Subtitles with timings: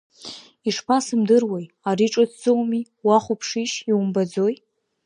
[0.67, 4.55] Ишԥасымдыруеи, ари ҿыцӡоуми, уахәаԥшишь, иумбаӡои?